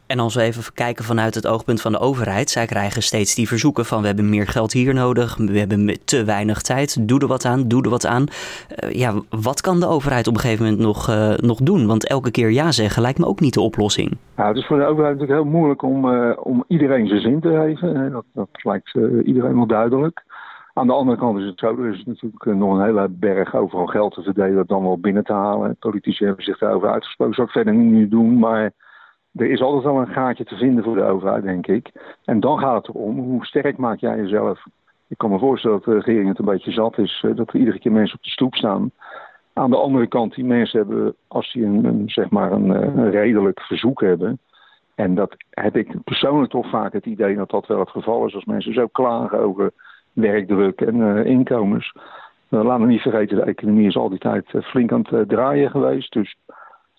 En 0.07 0.19
als 0.19 0.35
we 0.35 0.41
even 0.41 0.73
kijken 0.73 1.03
vanuit 1.03 1.35
het 1.35 1.47
oogpunt 1.47 1.81
van 1.81 1.91
de 1.91 1.99
overheid, 1.99 2.49
zij 2.49 2.65
krijgen 2.65 3.03
steeds 3.03 3.35
die 3.35 3.47
verzoeken 3.47 3.85
van 3.85 4.01
we 4.01 4.07
hebben 4.07 4.29
meer 4.29 4.47
geld 4.47 4.71
hier 4.71 4.93
nodig, 4.93 5.37
we 5.37 5.59
hebben 5.59 5.97
te 6.05 6.23
weinig 6.23 6.61
tijd, 6.61 7.07
doe 7.07 7.19
er 7.19 7.27
wat 7.27 7.45
aan, 7.45 7.67
doe 7.67 7.83
er 7.83 7.89
wat 7.89 8.05
aan. 8.05 8.25
Uh, 8.83 8.91
ja, 8.91 9.13
wat 9.29 9.61
kan 9.61 9.79
de 9.79 9.87
overheid 9.87 10.27
op 10.27 10.33
een 10.33 10.39
gegeven 10.39 10.65
moment 10.65 10.81
nog, 10.81 11.09
uh, 11.09 11.33
nog 11.33 11.59
doen? 11.59 11.87
Want 11.87 12.07
elke 12.07 12.31
keer 12.31 12.49
ja 12.49 12.71
zeggen 12.71 13.01
lijkt 13.01 13.19
me 13.19 13.25
ook 13.25 13.39
niet 13.39 13.53
de 13.53 13.61
oplossing. 13.61 14.17
Nou, 14.35 14.47
het 14.47 14.57
is 14.57 14.65
voor 14.65 14.77
de 14.77 14.85
overheid 14.85 15.19
natuurlijk 15.19 15.41
heel 15.41 15.51
moeilijk 15.51 15.81
om, 15.81 16.05
uh, 16.05 16.31
om 16.39 16.63
iedereen 16.67 17.07
zijn 17.07 17.21
zin 17.21 17.39
te 17.39 17.49
geven. 17.49 18.11
Dat, 18.11 18.25
dat 18.33 18.49
lijkt 18.63 18.93
iedereen 19.23 19.55
wel 19.55 19.67
duidelijk. 19.67 20.23
Aan 20.73 20.87
de 20.87 20.93
andere 20.93 21.17
kant 21.17 21.39
is 21.39 21.45
het 21.45 21.59
zo, 21.59 21.77
er 21.77 21.93
is 21.93 22.03
natuurlijk 22.05 22.45
nog 22.45 22.77
een 22.77 22.85
hele 22.85 23.07
berg 23.09 23.55
overal 23.55 23.85
geld 23.85 24.13
te 24.13 24.21
verdelen, 24.21 24.67
dan 24.67 24.83
wel 24.83 24.99
binnen 24.99 25.23
te 25.23 25.33
halen. 25.33 25.75
Politici 25.79 26.25
hebben 26.25 26.43
zich 26.43 26.57
daarover 26.57 26.89
uitgesproken, 26.89 27.35
zou 27.35 27.47
ik 27.47 27.53
verder 27.53 27.73
niet 27.73 28.11
doen, 28.11 28.39
maar 28.39 28.71
er 29.37 29.49
is 29.49 29.61
altijd 29.61 29.83
wel 29.83 29.99
een 30.01 30.13
gaatje 30.13 30.43
te 30.43 30.55
vinden 30.55 30.83
voor 30.83 30.95
de 30.95 31.03
overheid, 31.03 31.43
denk 31.43 31.67
ik. 31.67 31.91
En 32.25 32.39
dan 32.39 32.59
gaat 32.59 32.87
het 32.87 32.95
erom, 32.95 33.19
hoe 33.19 33.45
sterk 33.45 33.77
maak 33.77 33.99
jij 33.99 34.17
jezelf? 34.17 34.65
Ik 35.07 35.17
kan 35.17 35.29
me 35.29 35.39
voorstellen 35.39 35.77
dat 35.77 35.85
de 35.85 35.93
regering 35.93 36.27
het 36.27 36.39
een 36.39 36.45
beetje 36.45 36.71
zat 36.71 36.97
is, 36.97 37.23
eh, 37.25 37.35
dat 37.35 37.49
er 37.49 37.59
iedere 37.59 37.79
keer 37.79 37.91
mensen 37.91 38.17
op 38.17 38.23
de 38.23 38.29
stoep 38.29 38.55
staan. 38.55 38.91
Aan 39.53 39.69
de 39.69 39.77
andere 39.77 40.07
kant, 40.07 40.35
die 40.35 40.45
mensen 40.45 40.79
hebben, 40.79 41.15
als 41.27 41.53
die 41.53 41.65
een, 41.65 42.03
zeg 42.05 42.29
maar 42.29 42.51
een, 42.51 42.75
eh, 42.75 42.81
een, 42.81 43.11
redelijk 43.11 43.61
verzoek 43.61 44.01
hebben. 44.01 44.39
En 44.95 45.15
dat 45.15 45.35
heb 45.49 45.75
ik 45.75 46.03
persoonlijk 46.03 46.51
toch 46.51 46.69
vaak 46.69 46.93
het 46.93 47.05
idee 47.05 47.35
dat 47.35 47.49
dat 47.49 47.67
wel 47.67 47.79
het 47.79 47.89
geval 47.89 48.25
is. 48.25 48.35
Als 48.35 48.45
mensen 48.45 48.73
zo 48.73 48.87
klagen 48.87 49.39
over 49.39 49.71
werkdruk 50.13 50.81
en 50.81 51.25
inkomens. 51.25 51.93
Uh, 52.49 52.63
laten 52.63 52.85
we 52.85 52.91
niet 52.91 53.01
vergeten, 53.01 53.37
de 53.37 53.43
economie 53.43 53.87
is 53.87 53.97
al 53.97 54.09
die 54.09 54.19
tijd 54.19 54.45
flink 54.63 54.91
aan 54.91 55.05
het 55.09 55.29
draaien 55.29 55.69
geweest. 55.71 56.13
Dus 56.13 56.35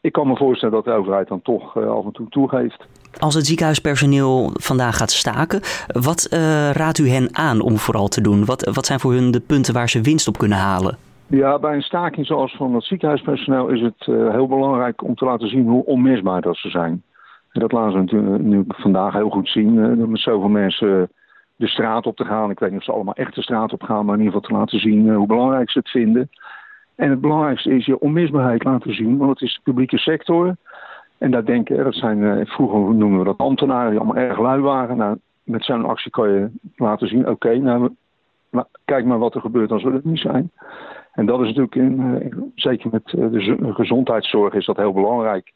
ik 0.00 0.12
kan 0.12 0.26
me 0.26 0.36
voorstellen 0.36 0.74
dat 0.74 0.84
de 0.84 0.92
overheid 0.92 1.28
dan 1.28 1.42
toch 1.42 1.76
af 1.76 2.04
en 2.04 2.12
toe 2.12 2.28
toegeeft. 2.28 2.86
Als 3.18 3.34
het 3.34 3.46
ziekenhuispersoneel 3.46 4.50
vandaag 4.52 4.96
gaat 4.96 5.10
staken, 5.10 5.60
wat 6.00 6.26
raadt 6.72 6.98
u 6.98 7.08
hen 7.08 7.28
aan 7.32 7.60
om 7.60 7.76
vooral 7.76 8.08
te 8.08 8.20
doen? 8.20 8.44
Wat, 8.44 8.70
wat 8.74 8.86
zijn 8.86 9.00
voor 9.00 9.12
hun 9.12 9.30
de 9.30 9.40
punten 9.40 9.74
waar 9.74 9.88
ze 9.88 10.00
winst 10.00 10.28
op 10.28 10.38
kunnen 10.38 10.58
halen? 10.58 10.96
Ja, 11.26 11.58
bij 11.58 11.74
een 11.74 11.82
staking 11.82 12.26
zoals 12.26 12.56
van 12.56 12.74
het 12.74 12.84
ziekenhuispersoneel 12.84 13.68
is 13.68 13.80
het 13.80 14.04
heel 14.06 14.46
belangrijk 14.46 15.02
om 15.02 15.14
te 15.14 15.24
laten 15.24 15.48
zien 15.48 15.66
hoe 15.66 15.84
onmisbaar 15.84 16.40
dat 16.40 16.56
ze 16.56 16.68
zijn. 16.68 17.02
En 17.52 17.60
dat 17.60 17.72
laten 17.72 17.92
ze 17.92 17.98
natuurlijk 17.98 18.42
nu 18.42 18.64
vandaag 18.66 19.12
heel 19.12 19.30
goed 19.30 19.48
zien. 19.48 19.74
Uh, 19.74 20.06
met 20.06 20.20
zoveel 20.20 20.48
mensen 20.48 21.10
de 21.56 21.68
straat 21.68 22.06
op 22.06 22.16
te 22.16 22.24
gaan. 22.24 22.50
Ik 22.50 22.58
weet 22.58 22.70
niet 22.70 22.78
of 22.78 22.84
ze 22.84 22.92
allemaal 22.92 23.14
echt 23.14 23.34
de 23.34 23.42
straat 23.42 23.72
op 23.72 23.82
gaan, 23.82 24.04
maar 24.04 24.14
in 24.14 24.20
ieder 24.20 24.34
geval 24.34 24.48
te 24.48 24.56
laten 24.58 24.78
zien 24.78 25.14
hoe 25.14 25.26
belangrijk 25.26 25.70
ze 25.70 25.78
het 25.78 25.88
vinden. 25.88 26.30
En 26.98 27.10
het 27.10 27.20
belangrijkste 27.20 27.70
is 27.70 27.86
je 27.86 27.98
onmisbaarheid 27.98 28.64
laten 28.64 28.94
zien, 28.94 29.16
want 29.16 29.30
het 29.30 29.40
is 29.40 29.54
de 29.54 29.60
publieke 29.62 29.98
sector. 29.98 30.56
En 31.18 31.30
daar 31.30 31.44
denken, 31.44 31.84
dat 31.84 31.94
zijn, 31.94 32.46
vroeger 32.46 32.94
noemen 32.94 33.18
we 33.18 33.24
dat 33.24 33.38
ambtenaren 33.38 33.90
die 33.90 34.00
allemaal 34.00 34.22
erg 34.22 34.38
lui 34.38 34.60
waren. 34.60 34.96
Nou, 34.96 35.18
met 35.42 35.64
zo'n 35.64 35.84
actie 35.84 36.10
kan 36.10 36.28
je 36.30 36.50
laten 36.76 37.08
zien, 37.08 37.28
oké, 37.28 37.56
nou, 37.56 37.90
kijk 38.84 39.04
maar 39.04 39.18
wat 39.18 39.34
er 39.34 39.40
gebeurt 39.40 39.70
als 39.70 39.82
we 39.82 39.92
het 39.92 40.04
niet 40.04 40.18
zijn. 40.18 40.50
En 41.12 41.26
dat 41.26 41.40
is 41.40 41.46
natuurlijk, 41.46 41.74
in, 41.74 42.52
zeker 42.54 42.90
met 42.92 43.06
de 43.06 43.72
gezondheidszorg, 43.74 44.54
is 44.54 44.66
dat 44.66 44.76
heel 44.76 44.92
belangrijk. 44.92 45.52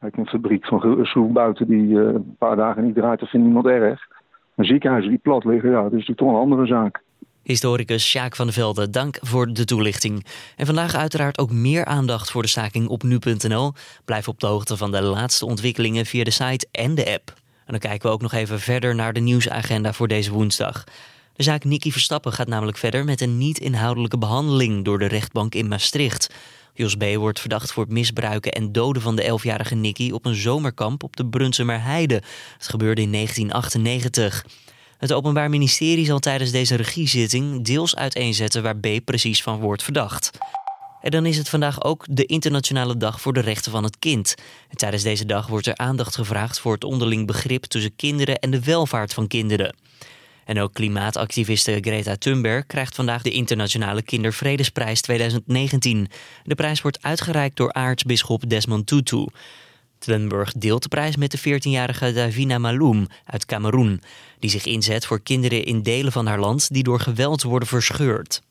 Kijk, 0.00 0.16
een 0.16 0.26
fabriek 0.26 0.66
van 0.66 0.98
schroefbuiten 1.02 1.66
die 1.66 1.98
een 1.98 2.36
paar 2.38 2.56
dagen 2.56 2.84
niet 2.84 2.94
draait, 2.94 3.20
dat 3.20 3.28
vindt 3.28 3.46
niemand 3.46 3.66
erg. 3.66 4.08
Maar 4.54 4.66
ziekenhuizen 4.66 5.10
die 5.10 5.20
plat 5.22 5.44
liggen, 5.44 5.70
ja, 5.70 5.82
dat 5.82 5.92
is 5.92 6.06
natuurlijk 6.06 6.18
toch 6.18 6.28
een 6.28 6.42
andere 6.42 6.66
zaak. 6.66 7.02
Historicus 7.44 8.08
Sjaak 8.08 8.36
van 8.36 8.46
der 8.46 8.54
Velde, 8.54 8.90
dank 8.90 9.18
voor 9.20 9.52
de 9.52 9.64
toelichting. 9.64 10.26
En 10.56 10.66
vandaag 10.66 10.94
uiteraard 10.94 11.38
ook 11.38 11.50
meer 11.50 11.84
aandacht 11.84 12.30
voor 12.30 12.42
de 12.42 12.48
staking 12.48 12.88
op 12.88 13.02
nu.nl. 13.02 13.72
Blijf 14.04 14.28
op 14.28 14.40
de 14.40 14.46
hoogte 14.46 14.76
van 14.76 14.90
de 14.90 15.02
laatste 15.02 15.46
ontwikkelingen 15.46 16.06
via 16.06 16.24
de 16.24 16.30
site 16.30 16.66
en 16.70 16.94
de 16.94 17.12
app. 17.12 17.32
En 17.36 17.72
dan 17.72 17.78
kijken 17.78 18.08
we 18.08 18.14
ook 18.14 18.22
nog 18.22 18.32
even 18.32 18.60
verder 18.60 18.94
naar 18.94 19.12
de 19.12 19.20
nieuwsagenda 19.20 19.92
voor 19.92 20.08
deze 20.08 20.32
woensdag. 20.32 20.84
De 21.32 21.42
zaak 21.42 21.64
Nicky 21.64 21.90
Verstappen 21.90 22.32
gaat 22.32 22.48
namelijk 22.48 22.76
verder 22.76 23.04
met 23.04 23.20
een 23.20 23.38
niet-inhoudelijke 23.38 24.18
behandeling 24.18 24.84
door 24.84 24.98
de 24.98 25.06
rechtbank 25.06 25.54
in 25.54 25.68
Maastricht. 25.68 26.34
Jos 26.74 26.94
B. 26.94 27.04
wordt 27.14 27.40
verdacht 27.40 27.72
voor 27.72 27.84
het 27.84 27.92
misbruiken 27.92 28.52
en 28.52 28.72
doden 28.72 29.02
van 29.02 29.16
de 29.16 29.38
11-jarige 29.40 29.74
Nicky 29.74 30.10
op 30.10 30.24
een 30.26 30.34
zomerkamp 30.34 31.02
op 31.02 31.16
de 31.16 31.26
Brunsumer 31.26 31.82
Heide. 31.82 32.22
Het 32.58 32.68
gebeurde 32.68 33.02
in 33.02 33.12
1998. 33.12 34.44
Het 35.04 35.12
Openbaar 35.12 35.50
Ministerie 35.50 36.04
zal 36.04 36.18
tijdens 36.18 36.50
deze 36.50 36.74
regiezitting 36.74 37.64
deels 37.64 37.96
uiteenzetten 37.96 38.62
waar 38.62 38.76
B 38.76 38.86
precies 39.04 39.42
van 39.42 39.60
wordt 39.60 39.82
verdacht. 39.82 40.30
En 41.00 41.10
dan 41.10 41.26
is 41.26 41.36
het 41.36 41.48
vandaag 41.48 41.82
ook 41.82 42.04
de 42.10 42.26
Internationale 42.26 42.96
Dag 42.96 43.20
voor 43.20 43.32
de 43.32 43.40
Rechten 43.40 43.72
van 43.72 43.84
het 43.84 43.98
Kind. 43.98 44.34
En 44.68 44.76
tijdens 44.76 45.02
deze 45.02 45.26
dag 45.26 45.46
wordt 45.46 45.66
er 45.66 45.76
aandacht 45.76 46.14
gevraagd 46.14 46.60
voor 46.60 46.72
het 46.72 46.84
onderling 46.84 47.26
begrip 47.26 47.64
tussen 47.64 47.96
kinderen 47.96 48.38
en 48.38 48.50
de 48.50 48.64
welvaart 48.64 49.14
van 49.14 49.26
kinderen. 49.26 49.76
En 50.44 50.60
ook 50.60 50.74
klimaatactiviste 50.74 51.78
Greta 51.80 52.16
Thunberg 52.16 52.66
krijgt 52.66 52.94
vandaag 52.94 53.22
de 53.22 53.30
Internationale 53.30 54.02
Kindervredesprijs 54.02 55.00
2019. 55.00 56.08
De 56.44 56.54
prijs 56.54 56.80
wordt 56.80 57.02
uitgereikt 57.02 57.56
door 57.56 57.72
aartsbisschop 57.72 58.48
Desmond 58.48 58.86
Tutu. 58.86 59.26
Thunberg 60.04 60.52
deelt 60.52 60.82
de 60.82 60.88
prijs 60.88 61.16
met 61.16 61.30
de 61.30 61.38
14-jarige 61.38 62.12
Davina 62.12 62.58
Maloum 62.58 63.06
uit 63.24 63.46
Cameroen, 63.46 64.02
die 64.38 64.50
zich 64.50 64.64
inzet 64.64 65.06
voor 65.06 65.20
kinderen 65.20 65.64
in 65.64 65.82
delen 65.82 66.12
van 66.12 66.26
haar 66.26 66.40
land 66.40 66.72
die 66.72 66.82
door 66.82 67.00
geweld 67.00 67.42
worden 67.42 67.68
verscheurd. 67.68 68.42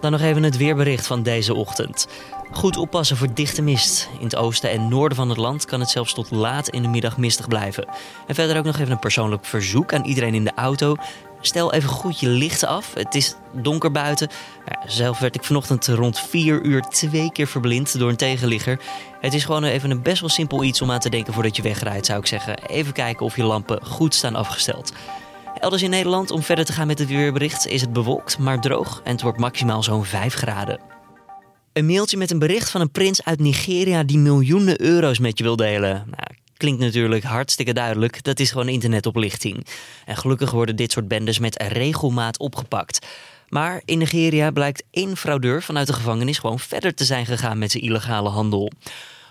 Dan 0.00 0.10
nog 0.10 0.20
even 0.20 0.42
het 0.42 0.56
weerbericht 0.56 1.06
van 1.06 1.22
deze 1.22 1.54
ochtend. 1.54 2.08
Goed 2.52 2.76
oppassen 2.76 3.16
voor 3.16 3.34
dichte 3.34 3.62
mist. 3.62 4.08
In 4.18 4.24
het 4.24 4.36
oosten 4.36 4.70
en 4.70 4.88
noorden 4.88 5.16
van 5.16 5.28
het 5.28 5.38
land 5.38 5.64
kan 5.64 5.80
het 5.80 5.90
zelfs 5.90 6.14
tot 6.14 6.30
laat 6.30 6.68
in 6.68 6.82
de 6.82 6.88
middag 6.88 7.16
mistig 7.16 7.48
blijven. 7.48 7.88
En 8.26 8.34
verder 8.34 8.58
ook 8.58 8.64
nog 8.64 8.78
even 8.78 8.92
een 8.92 8.98
persoonlijk 8.98 9.44
verzoek 9.44 9.92
aan 9.92 10.04
iedereen 10.04 10.34
in 10.34 10.44
de 10.44 10.52
auto. 10.54 10.96
Stel 11.40 11.72
even 11.72 11.88
goed 11.88 12.20
je 12.20 12.28
lichten 12.28 12.68
af. 12.68 12.94
Het 12.94 13.14
is 13.14 13.34
donker 13.52 13.90
buiten. 13.90 14.28
zelf 14.86 15.18
werd 15.18 15.34
ik 15.34 15.44
vanochtend 15.44 15.86
rond 15.86 16.20
4 16.20 16.62
uur 16.62 16.82
twee 16.82 17.32
keer 17.32 17.46
verblind 17.46 17.98
door 17.98 18.08
een 18.08 18.16
tegenligger. 18.16 18.80
Het 19.20 19.34
is 19.34 19.44
gewoon 19.44 19.64
even 19.64 19.90
een 19.90 20.02
best 20.02 20.20
wel 20.20 20.28
simpel 20.28 20.64
iets 20.64 20.82
om 20.82 20.90
aan 20.90 21.00
te 21.00 21.10
denken 21.10 21.32
voordat 21.32 21.56
je 21.56 21.62
wegrijdt, 21.62 22.06
zou 22.06 22.18
ik 22.18 22.26
zeggen. 22.26 22.58
Even 22.66 22.92
kijken 22.92 23.26
of 23.26 23.36
je 23.36 23.42
lampen 23.42 23.84
goed 23.84 24.14
staan 24.14 24.34
afgesteld. 24.34 24.92
Elders 25.60 25.82
in 25.82 25.90
Nederland, 25.90 26.30
om 26.30 26.42
verder 26.42 26.64
te 26.64 26.72
gaan 26.72 26.86
met 26.86 26.98
het 26.98 27.08
weerbericht, 27.08 27.66
is 27.66 27.80
het 27.80 27.92
bewolkt, 27.92 28.38
maar 28.38 28.60
droog 28.60 29.00
en 29.04 29.12
het 29.12 29.22
wordt 29.22 29.38
maximaal 29.38 29.82
zo'n 29.82 30.04
5 30.04 30.34
graden. 30.34 30.80
Een 31.72 31.86
mailtje 31.86 32.16
met 32.16 32.30
een 32.30 32.38
bericht 32.38 32.70
van 32.70 32.80
een 32.80 32.90
prins 32.90 33.24
uit 33.24 33.40
Nigeria 33.40 34.02
die 34.02 34.18
miljoenen 34.18 34.82
euro's 34.82 35.18
met 35.18 35.38
je 35.38 35.44
wil 35.44 35.56
delen. 35.56 35.92
Nou, 35.92 36.26
klinkt 36.58 36.80
natuurlijk 36.80 37.24
hartstikke 37.24 37.72
duidelijk. 37.72 38.22
Dat 38.22 38.40
is 38.40 38.50
gewoon 38.50 38.68
internetoplichting. 38.68 39.66
En 40.04 40.16
gelukkig 40.16 40.50
worden 40.50 40.76
dit 40.76 40.92
soort 40.92 41.08
bendes 41.08 41.38
met 41.38 41.62
regelmaat 41.62 42.38
opgepakt. 42.38 43.06
Maar 43.48 43.82
in 43.84 43.98
Nigeria 43.98 44.50
blijkt 44.50 44.84
één 44.90 45.16
fraudeur 45.16 45.62
vanuit 45.62 45.86
de 45.86 45.92
gevangenis 45.92 46.38
gewoon 46.38 46.58
verder 46.58 46.94
te 46.94 47.04
zijn 47.04 47.26
gegaan 47.26 47.58
met 47.58 47.70
zijn 47.70 47.82
illegale 47.82 48.28
handel. 48.28 48.72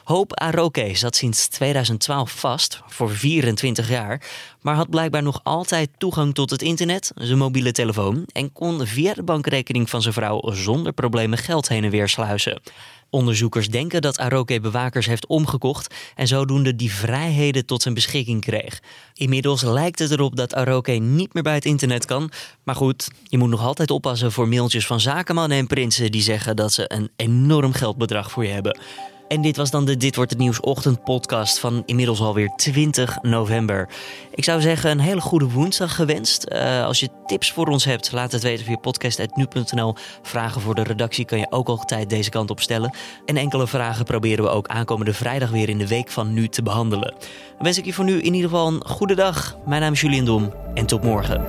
Hoop 0.08 0.40
Aroke 0.40 0.92
zat 0.94 1.16
sinds 1.16 1.48
2012 1.48 2.32
vast 2.32 2.82
voor 2.86 3.10
24 3.10 3.90
jaar, 3.90 4.22
maar 4.62 4.76
had 4.76 4.90
blijkbaar 4.90 5.24
nog 5.24 5.40
altijd 5.44 5.90
toegang 5.98 6.34
tot 6.34 6.50
het 6.50 6.62
internet, 6.62 7.12
zijn 7.16 7.38
mobiele 7.38 7.72
telefoon 7.72 8.24
en 8.32 8.54
kon 8.54 8.86
via 8.86 9.14
de 9.14 9.24
bankrekening 9.24 9.90
van 9.90 10.02
zijn 10.02 10.14
vrouw 10.14 10.52
zonder 10.52 10.94
problemen 10.94 11.38
geld 11.38 11.68
heen 11.68 11.84
en 11.84 11.90
weer 11.90 12.10
sluizen. 12.10 12.62
Onderzoekers 13.10 13.70
denken 13.70 14.02
dat 14.02 14.18
Aroke 14.18 14.60
bewakers 14.60 15.06
heeft 15.06 15.28
omgekocht 15.28 15.96
en 16.16 16.28
zodoende 16.28 16.76
die 16.76 16.94
vrijheden 16.94 17.66
tot 17.66 17.82
zijn 17.82 17.94
beschikking 17.94 18.42
kreeg. 18.42 18.82
Inmiddels 19.14 19.62
lijkt 19.62 20.00
het 20.00 20.12
erop 20.12 20.36
dat 20.36 20.56
Aroke 20.56 20.92
niet 20.92 21.34
meer 21.34 21.44
bij 21.44 21.54
het 21.54 21.66
internet 21.66 22.06
kan. 22.06 22.32
Maar 22.64 22.76
goed, 22.76 23.08
je 23.24 23.38
moet 23.38 23.50
nog 23.50 23.62
altijd 23.62 23.92
oppassen 23.92 24.32
voor 24.32 24.48
mailtjes 24.48 24.86
van 24.86 25.00
zakenmannen 25.00 25.58
en 25.58 25.68
prinsen 25.68 26.12
die 26.12 26.22
zeggen 26.22 26.56
dat 26.56 26.74
ze 26.74 26.86
een 26.88 27.10
enorm 27.16 27.74
geldbedrag 27.74 28.32
voor 28.32 28.46
je 28.46 28.52
hebben. 28.52 28.80
En 29.28 29.42
dit 29.42 29.58
was 29.58 29.72
dan 29.72 29.86
de 29.86 29.98
Dit 29.98 30.16
wordt 30.16 30.32
het 30.32 30.40
nieuws 30.40 30.60
ochtendpodcast 30.60 31.60
van 31.60 31.84
inmiddels 31.86 32.20
alweer 32.20 32.52
20 32.56 33.22
november. 33.22 33.90
Ik 34.32 34.44
zou 34.44 34.62
zeggen 34.62 34.92
een 34.92 35.00
hele 35.00 35.22
goede 35.22 35.50
woensdag 35.50 35.96
gewenst. 35.96 36.48
Uh, 36.52 36.86
als 36.86 37.00
je 37.00 37.10
tips 37.26 37.52
voor 37.52 37.68
ons 37.68 37.86
hebt, 37.86 38.12
laat 38.12 38.32
het 38.32 38.44
weten 38.44 38.66
via 38.66 38.76
podcast.nu.nl. 38.76 39.96
Vragen 40.22 40.62
voor 40.62 40.76
de 40.76 40.84
redactie 40.84 41.26
kan 41.26 41.40
je 41.40 41.52
ook 41.52 41.68
altijd 41.68 42.10
deze 42.10 42.30
kant 42.30 42.50
op 42.50 42.60
stellen. 42.60 42.96
En 43.26 43.38
enkele 43.38 43.68
vragen 43.68 44.06
proberen 44.06 44.44
we 44.44 44.50
ook 44.50 44.68
aankomende 44.68 45.14
vrijdag 45.14 45.50
weer 45.50 45.70
in 45.70 45.78
de 45.78 45.88
week 45.88 46.10
van 46.10 46.34
nu 46.34 46.48
te 46.48 46.64
behandelen. 46.64 47.12
Dan 47.12 47.64
wens 47.64 47.78
ik 47.78 47.86
je 47.86 47.94
voor 47.94 48.06
nu 48.06 48.18
in 48.18 48.34
ieder 48.34 48.50
geval 48.50 48.68
een 48.68 48.86
goede 48.86 49.16
dag. 49.16 49.58
Mijn 49.66 49.82
naam 49.82 49.94
is 49.94 50.02
Julian 50.02 50.26
Dom 50.26 50.54
en 50.74 50.86
tot 50.86 51.04
morgen. 51.04 51.46